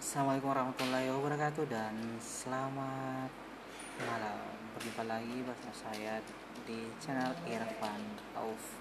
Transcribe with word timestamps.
Assalamualaikum 0.00 0.48
warahmatullahi 0.48 1.12
wabarakatuh 1.12 1.68
dan 1.68 1.92
selamat 2.24 3.28
malam. 4.00 4.40
Berjumpa 4.72 5.04
lagi 5.04 5.44
bersama 5.44 5.76
saya 5.76 6.24
di 6.64 6.88
channel 7.04 7.36
Irfan 7.44 8.00
Auf. 8.32 8.80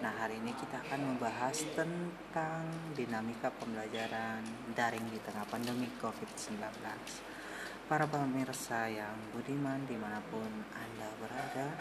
Nah 0.00 0.08
hari 0.16 0.40
ini 0.40 0.56
kita 0.56 0.80
akan 0.88 1.04
membahas 1.04 1.68
tentang 1.76 2.64
dinamika 2.96 3.52
pembelajaran 3.60 4.40
daring 4.72 5.04
di 5.12 5.20
tengah 5.20 5.44
pandemi 5.52 5.84
COVID-19 6.00 6.56
Para 7.84 8.08
pemirsa 8.08 8.88
yang 8.88 9.20
budiman 9.36 9.84
di 9.84 10.00
mana 10.00 10.24
pun 10.32 10.48
Anda 10.72 11.12
berada 11.20 11.76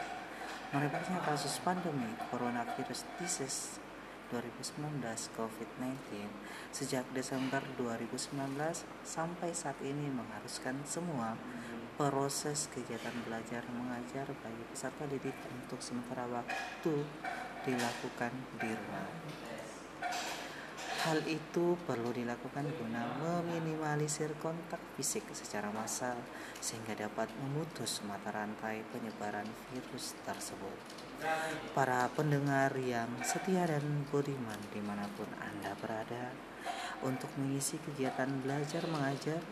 Merebaknya 0.75 1.23
kasus 1.23 1.55
pandemi 1.63 2.11
coronavirus 2.27 3.07
disease 3.15 3.79
2019 4.31 5.03
COVID-19 5.35 5.95
sejak 6.71 7.03
Desember 7.11 7.59
2019 7.75 8.37
sampai 9.03 9.51
saat 9.51 9.77
ini 9.83 10.07
mengharuskan 10.13 10.79
semua 10.87 11.35
proses 11.93 12.71
kegiatan 12.73 13.13
belajar 13.25 13.61
mengajar 13.69 14.25
bagi 14.41 14.63
peserta 14.71 15.05
didik 15.05 15.37
untuk 15.53 15.77
sementara 15.83 16.25
waktu 16.25 17.05
dilakukan 17.63 18.33
di 18.59 18.71
rumah. 18.73 19.52
Hal 21.03 21.19
itu 21.27 21.75
perlu 21.83 22.15
dilakukan 22.15 22.63
guna 22.79 23.03
meminimalisir 23.19 24.31
kontak 24.39 24.79
fisik 24.95 25.27
secara 25.35 25.67
massal 25.67 26.15
sehingga 26.63 26.95
dapat 26.95 27.27
memutus 27.43 27.99
mata 28.07 28.31
rantai 28.31 28.87
penyebaran 28.87 29.43
virus 29.67 30.15
tersebut. 30.23 30.79
Para 31.75 32.07
pendengar 32.15 32.71
yang 32.79 33.11
setia 33.19 33.67
dan 33.67 33.83
budiman 34.15 34.55
di 34.71 34.79
mana 34.79 35.03
pun 35.19 35.27
Anda 35.43 35.75
berada, 35.75 36.31
untuk 37.03 37.27
mengisi 37.35 37.83
kegiatan 37.83 38.39
belajar 38.39 38.87
mengajar 38.87 39.43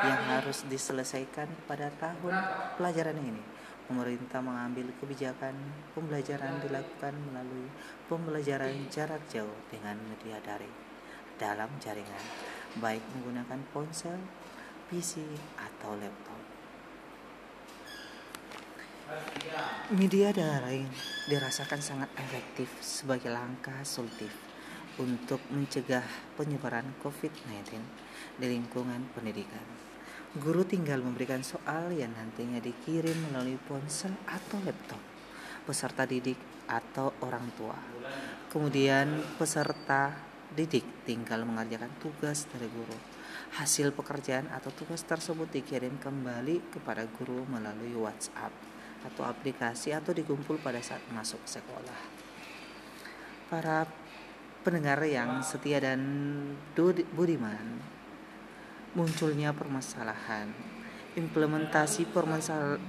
yang 0.00 0.20
harus 0.32 0.64
diselesaikan 0.72 1.52
pada 1.68 1.92
tahun 2.00 2.32
pelajaran 2.80 3.20
ini, 3.20 3.44
pemerintah 3.92 4.40
mengambil 4.40 4.88
kebijakan 5.04 5.52
pembelajaran 5.92 6.64
dilakukan 6.64 7.12
melalui 7.28 7.68
pembelajaran 8.08 8.88
jarak 8.88 9.20
jauh 9.28 9.52
dengan 9.68 10.00
media 10.00 10.40
daring 10.40 10.83
dalam 11.36 11.70
jaringan, 11.82 12.24
baik 12.78 13.02
menggunakan 13.14 13.60
ponsel, 13.70 14.18
PC, 14.90 15.22
atau 15.58 15.94
laptop. 15.98 16.40
Media 19.92 20.32
daring 20.32 20.88
dirasakan 21.28 21.80
sangat 21.84 22.10
efektif 22.16 22.72
sebagai 22.80 23.28
langkah 23.28 23.76
solutif 23.84 24.32
untuk 24.96 25.44
mencegah 25.52 26.06
penyebaran 26.38 26.88
COVID-19 27.04 27.78
di 28.40 28.46
lingkungan 28.48 29.12
pendidikan. 29.12 29.66
Guru 30.34 30.66
tinggal 30.66 30.98
memberikan 31.04 31.44
soal 31.46 31.94
yang 31.94 32.10
nantinya 32.16 32.58
dikirim 32.58 33.30
melalui 33.30 33.60
ponsel 33.68 34.10
atau 34.26 34.58
laptop 34.64 35.14
peserta 35.64 36.04
didik 36.04 36.36
atau 36.68 37.12
orang 37.24 37.48
tua. 37.56 37.76
Kemudian 38.52 39.36
peserta 39.40 40.12
didik 40.52 40.84
tinggal 41.08 41.48
mengerjakan 41.48 41.88
tugas 41.96 42.44
dari 42.52 42.68
guru. 42.68 42.96
Hasil 43.56 43.96
pekerjaan 43.96 44.52
atau 44.52 44.68
tugas 44.74 45.00
tersebut 45.08 45.48
dikirim 45.48 45.96
kembali 45.96 46.74
kepada 46.74 47.08
guru 47.16 47.48
melalui 47.48 47.96
WhatsApp 47.96 48.52
atau 49.04 49.24
aplikasi 49.24 49.96
atau 49.96 50.12
dikumpul 50.12 50.60
pada 50.60 50.84
saat 50.84 51.00
masuk 51.12 51.40
sekolah. 51.44 52.00
Para 53.48 53.88
pendengar 54.64 55.00
yang 55.04 55.44
setia 55.44 55.80
dan 55.80 56.00
budiman, 57.14 57.80
munculnya 58.96 59.52
permasalahan 59.52 60.74
implementasi 61.14 62.10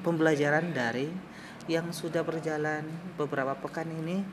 pembelajaran 0.02 0.74
dari 0.74 1.10
yang 1.66 1.90
sudah 1.94 2.22
berjalan 2.26 2.86
beberapa 3.18 3.58
pekan 3.58 3.90
ini 3.90 4.26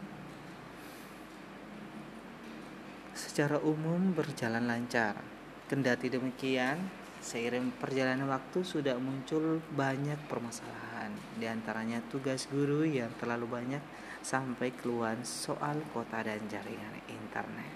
secara 3.32 3.56
umum 3.64 4.12
berjalan 4.12 4.68
lancar. 4.68 5.16
Kendati 5.64 6.12
demikian, 6.12 6.76
seiring 7.24 7.72
perjalanan 7.80 8.28
waktu 8.28 8.60
sudah 8.60 9.00
muncul 9.00 9.56
banyak 9.72 10.20
permasalahan, 10.28 11.08
di 11.40 11.48
antaranya 11.48 12.04
tugas 12.12 12.44
guru 12.52 12.84
yang 12.84 13.08
terlalu 13.16 13.48
banyak 13.48 13.80
sampai 14.20 14.76
keluhan 14.76 15.24
soal 15.24 15.80
kota 15.96 16.20
dan 16.20 16.44
jaringan 16.44 16.92
internet. 17.08 17.72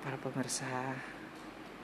Para 0.00 0.16
pemirsa 0.16 0.96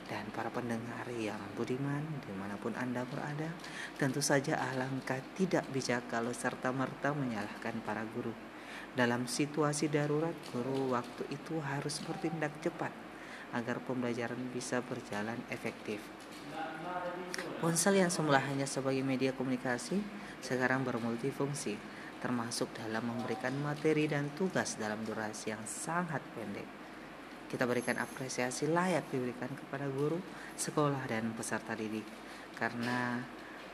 dan 0.08 0.24
para 0.32 0.48
pendengar 0.48 1.04
yang 1.20 1.52
budiman 1.52 2.00
di 2.24 2.32
mana 2.32 2.56
pun 2.56 2.72
Anda 2.80 3.04
berada, 3.04 3.52
tentu 4.00 4.24
saja 4.24 4.56
alangkah 4.72 5.20
tidak 5.36 5.68
bijak 5.68 6.08
kalau 6.08 6.32
serta-merta 6.32 7.12
menyalahkan 7.12 7.76
para 7.84 8.08
guru 8.16 8.32
dalam 8.96 9.28
situasi 9.28 9.92
darurat, 9.92 10.32
guru 10.50 10.96
waktu 10.96 11.28
itu 11.28 11.60
harus 11.60 12.00
bertindak 12.00 12.50
cepat 12.64 12.90
agar 13.52 13.78
pembelajaran 13.84 14.40
bisa 14.50 14.80
berjalan 14.80 15.36
efektif. 15.52 16.00
Ponsel 17.60 18.00
yang 18.00 18.08
semula 18.08 18.40
hanya 18.40 18.64
sebagai 18.64 19.04
media 19.04 19.36
komunikasi 19.36 20.00
sekarang 20.40 20.80
bermultifungsi, 20.82 21.76
termasuk 22.24 22.72
dalam 22.72 23.04
memberikan 23.04 23.52
materi 23.60 24.08
dan 24.08 24.32
tugas 24.32 24.80
dalam 24.80 25.04
durasi 25.04 25.52
yang 25.52 25.62
sangat 25.68 26.24
pendek. 26.32 26.66
Kita 27.46 27.62
berikan 27.68 28.00
apresiasi 28.00 28.66
layak 28.66 29.12
diberikan 29.12 29.52
kepada 29.52 29.86
guru, 29.86 30.18
sekolah, 30.58 31.04
dan 31.06 31.30
peserta 31.36 31.78
didik 31.78 32.04
karena 32.56 33.20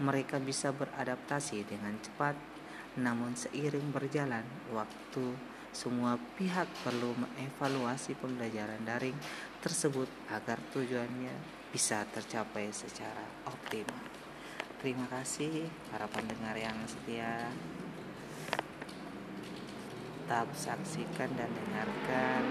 mereka 0.03 0.43
bisa 0.43 0.75
beradaptasi 0.75 1.63
dengan 1.65 1.95
cepat 2.03 2.52
namun 3.01 3.33
seiring 3.33 3.89
berjalan 3.89 4.45
waktu, 4.77 5.33
semua 5.73 6.21
pihak 6.37 6.69
perlu 6.85 7.17
mengevaluasi 7.17 8.13
pembelajaran 8.21 8.85
daring 8.85 9.17
tersebut 9.65 10.05
agar 10.29 10.61
tujuannya 10.77 11.33
bisa 11.73 12.05
tercapai 12.13 12.69
secara 12.69 13.25
optimal. 13.49 14.05
Terima 14.85 15.09
kasih 15.09 15.65
para 15.89 16.05
pendengar 16.13 16.53
yang 16.59 16.77
setia. 16.85 17.49
Tetap 20.23 20.49
saksikan 20.53 21.31
dan 21.37 21.49
dengarkan 21.49 22.43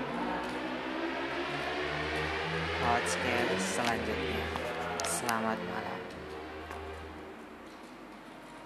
podcast 2.81 3.65
selanjutnya. 3.77 4.45
Selamat 5.05 5.59
malam. 5.69 6.00